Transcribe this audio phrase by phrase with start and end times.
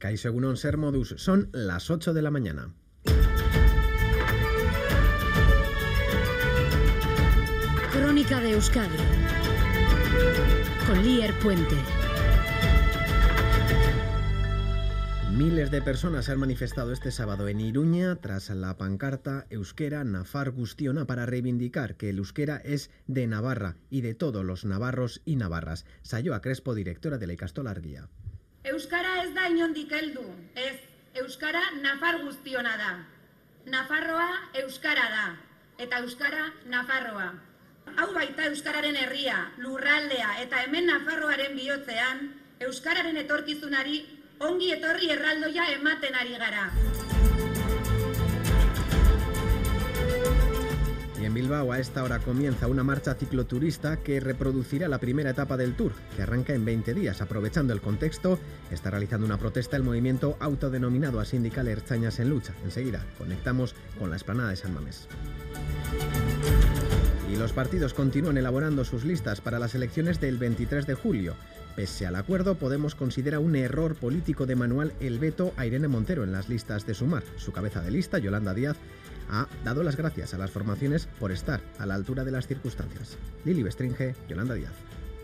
[0.00, 2.72] Kaixo Egunon Ser Modus, son las 8 de la mañana.
[7.92, 8.96] Crónica de Euskadi
[10.86, 11.76] con Lier Puente.
[15.36, 20.50] Miles de personas se han manifestado este sábado en Iruña tras la pancarta Euskera Nafar
[20.50, 25.36] Gustiona para reivindicar que el euskera es de Navarra y de todos los navarros y
[25.36, 25.84] navarras.
[26.00, 28.08] Sayoa Crespo, directora de la Icastola Argia.
[28.68, 30.24] Euskara ez da inondik heldu,
[30.54, 30.76] ez.
[31.20, 32.90] Euskara Nafar guztiona da.
[33.72, 34.28] Nafarroa
[34.62, 35.24] Euskara da,
[35.78, 37.30] eta Euskara Nafarroa.
[37.96, 42.22] Hau baita Euskararen herria, lurraldea eta hemen Nafarroaren bihotzean,
[42.68, 44.04] Euskararen etorkizunari
[44.50, 46.68] ongi etorri erraldoia ematen ari gara.
[51.40, 55.92] Bilbao a esta hora comienza una marcha cicloturista que reproducirá la primera etapa del Tour,
[56.14, 57.22] que arranca en 20 días.
[57.22, 58.38] Aprovechando el contexto,
[58.70, 62.52] está realizando una protesta el movimiento autodenominado a Sindical Erzañas en Lucha.
[62.62, 65.08] Enseguida conectamos con la esplanada de San Mamés.
[67.32, 71.36] Y los partidos continúan elaborando sus listas para las elecciones del 23 de julio.
[71.74, 76.22] Pese al acuerdo, Podemos considera un error político de manual el veto a Irene Montero
[76.22, 77.22] en las listas de Sumar.
[77.36, 78.76] Su cabeza de lista, Yolanda Díaz,
[79.30, 83.16] ha dado las gracias a las formaciones por estar a la altura de las circunstancias.
[83.44, 84.72] Lili Bestringe, Yolanda Díaz.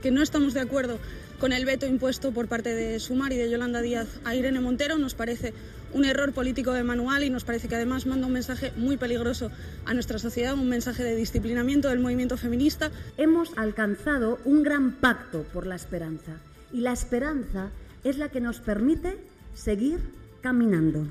[0.00, 0.98] Que no estamos de acuerdo
[1.40, 4.96] con el veto impuesto por parte de Sumar y de Yolanda Díaz a Irene Montero.
[4.96, 5.52] Nos parece
[5.92, 9.50] un error político de manual y nos parece que además manda un mensaje muy peligroso
[9.86, 12.92] a nuestra sociedad, un mensaje de disciplinamiento del movimiento feminista.
[13.16, 16.36] Hemos alcanzado un gran pacto por la esperanza
[16.72, 17.70] y la esperanza
[18.04, 19.18] es la que nos permite
[19.54, 19.98] seguir
[20.42, 21.08] caminando.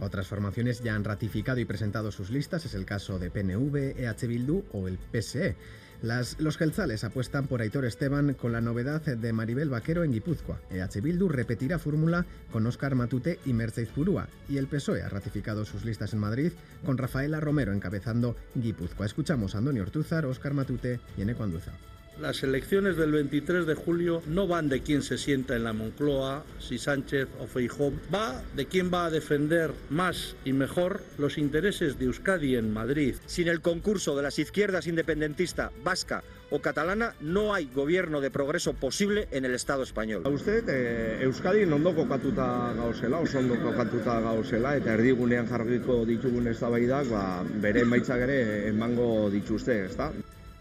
[0.00, 4.26] Otras formaciones ya han ratificado y presentado sus listas, es el caso de PNV, EH
[4.26, 5.56] Bildu o el PSE.
[6.02, 10.60] Las, los Gelzales apuestan por Aitor Esteban con la novedad de Maribel Vaquero en Guipúzcoa.
[10.70, 14.28] EH Bildu repetirá fórmula con Óscar Matute y Mercedes Purúa.
[14.48, 16.52] Y el PSOE ha ratificado sus listas en Madrid
[16.84, 19.06] con Rafaela Romero encabezando Guipúzcoa.
[19.06, 21.72] Escuchamos a Antonio Ortúzar, Óscar Matute y Eneco Anduza.
[22.20, 26.44] Las elecciones del 23 de julio no van de quién se sienta en la Moncloa,
[26.58, 31.98] si Sánchez o Feijóo, va de quién va a defender más y mejor los intereses
[31.98, 33.16] de Euskadi en Madrid.
[33.26, 38.72] Sin el concurso de las izquierdas independentista, vasca o catalana, no hay gobierno de progreso
[38.72, 40.22] posible en el Estado español.
[40.24, 46.48] A usted, eh, Euskadi ondo kokatuta gauzela, oso ondo kokatuta gauzela, eta erdigunean jarriko ditugun
[46.48, 50.14] eztabaidak, ba, bere emaitzak ere emango dituzte, ezta?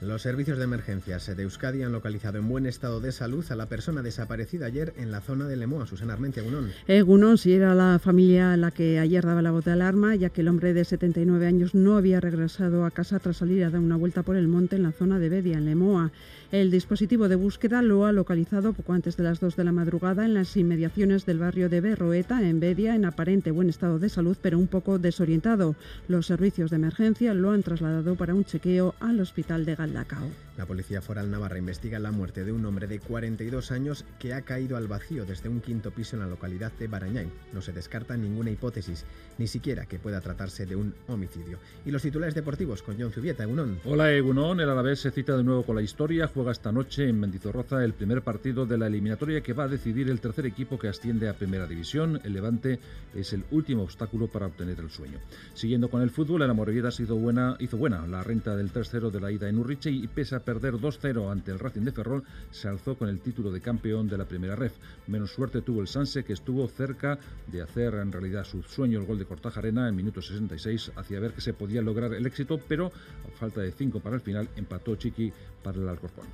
[0.05, 3.65] Los servicios de emergencias de Euskadi han localizado en buen estado de salud a la
[3.65, 6.69] persona desaparecida ayer en la zona de Lemoa, Susana Armentia, Gunón.
[6.87, 10.41] Egunon, si era la familia la que ayer daba la voz de alarma, ya que
[10.41, 13.95] el hombre de 79 años no había regresado a casa tras salir a dar una
[13.95, 16.11] vuelta por el monte en la zona de Bedia, en Lemoa.
[16.51, 20.23] El dispositivo de búsqueda lo ha localizado poco antes de las 2 de la madrugada
[20.25, 24.37] en las inmediaciones del barrio de Berroeta, en Bedia, en aparente buen estado de salud,
[24.39, 25.75] pero un poco desorientado.
[26.07, 30.29] Los servicios de emergencia lo han trasladado para un chequeo al hospital de Galdacao.
[30.57, 34.43] La Policía Foral Navarra investiga la muerte de un hombre de 42 años que ha
[34.43, 37.29] caído al vacío desde un quinto piso en la localidad de Barañáin.
[37.51, 39.05] No se descarta ninguna hipótesis,
[39.37, 41.59] ni siquiera que pueda tratarse de un homicidio.
[41.85, 43.79] Y los titulares deportivos con John Zubieta, Egunon.
[43.83, 47.19] Hola Egunon, el Alavés se cita de nuevo con la historia, juega esta noche en
[47.19, 50.87] Mendizorroza el primer partido de la eliminatoria que va a decidir el tercer equipo que
[50.87, 52.21] asciende a Primera División.
[52.23, 52.79] El Levante
[53.13, 55.19] es el último obstáculo para obtener el sueño.
[55.53, 59.19] Siguiendo con el fútbol, el Amorrilleda hizo buena, hizo buena la renta del 3-0 de
[59.19, 59.59] la ida en
[59.91, 63.51] Y pese a perder 2-0 ante el Racing de Ferrol, se alzó con el título
[63.51, 64.73] de campeón de la primera ref.
[65.07, 69.05] Menos suerte tuvo el Sanse, que estuvo cerca de hacer en realidad su sueño el
[69.05, 72.87] gol de Cortajarena en minuto 66, hacia ver que se podía lograr el éxito, pero
[72.87, 75.31] a falta de 5 para el final, empató Chiqui
[75.63, 76.25] para el Alcorcón.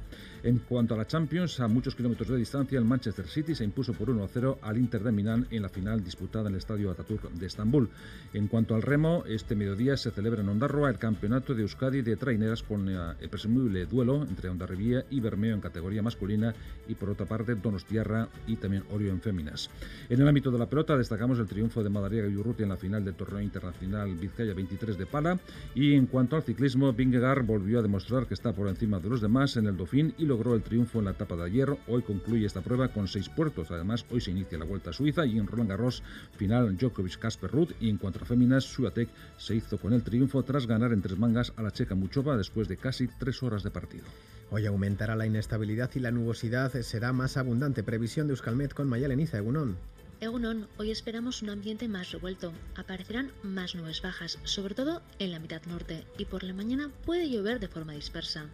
[0.44, 3.94] En cuanto a la Champions, a muchos kilómetros de distancia, el Manchester City se impuso
[3.94, 7.46] por 1-0 al Inter de Milán en la final disputada en el Estadio Ataturk de
[7.46, 7.90] Estambul.
[8.34, 12.18] En cuanto al remo, este mediodía se celebra en Ondarroa el campeonato de Euskadi de
[12.18, 16.54] traineras con eh, presumible duelo entre Ondarribía y Bermeo en categoría masculina
[16.88, 19.70] y por otra parte Donostiarra y también Orio en féminas.
[20.10, 22.78] En el ámbito de la pelota destacamos el triunfo de Madariaga y Urrutia en la
[22.78, 25.40] final del torneo internacional Vizcaya 23 de Pala
[25.74, 29.22] y en cuanto al ciclismo, Vingegaard volvió a demostrar que está por encima de los
[29.22, 31.78] demás en el Dauphin y logró el triunfo en la etapa de ayer.
[31.88, 33.72] Hoy concluye esta prueba con seis puertos.
[33.72, 36.04] Además, hoy se inicia la Vuelta a Suiza y en Roland Garros,
[36.36, 37.72] final Djokovic-Casper Ruth.
[37.80, 41.18] Y en cuanto a féminas, Suatek se hizo con el triunfo tras ganar en tres
[41.18, 44.04] mangas a la checa Muchova después de casi tres horas de partido.
[44.50, 47.84] Hoy aumentará la inestabilidad y la nubosidad será más abundante.
[47.84, 49.78] Previsión de Euskalmet con Mayaleniza, Egunon.
[50.20, 52.52] Egunon, hoy esperamos un ambiente más revuelto.
[52.76, 57.30] Aparecerán más nubes bajas, sobre todo en la mitad norte, y por la mañana puede
[57.30, 58.48] llover de forma dispersa.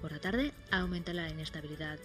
[0.00, 1.98] Por la tarde aumenta la inestabilidad.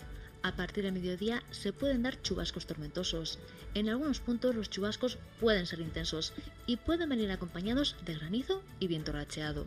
[0.44, 3.40] A partir del mediodía se pueden dar chubascos tormentosos.
[3.74, 6.34] En algunos puntos los chubascos pueden ser intensos
[6.68, 9.66] y pueden venir acompañados de granizo y viento racheado.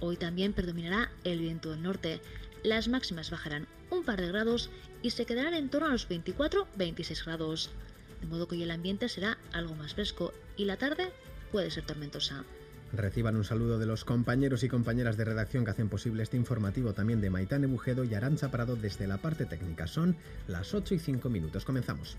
[0.00, 2.20] Hoy también predominará el viento del norte.
[2.62, 4.70] Las máximas bajarán un par de grados
[5.02, 7.70] y se quedarán en torno a los 24-26 grados.
[8.20, 11.12] De modo que hoy el ambiente será algo más fresco y la tarde
[11.52, 12.44] puede ser tormentosa.
[12.92, 16.92] Reciban un saludo de los compañeros y compañeras de redacción que hacen posible este informativo
[16.92, 19.86] también de Maitane Bujedo y Arancha Parado desde la parte técnica.
[19.86, 20.16] Son
[20.46, 21.64] las 8 y 5 minutos.
[21.64, 22.16] Comenzamos.